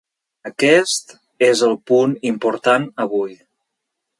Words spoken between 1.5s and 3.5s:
el punt important avui.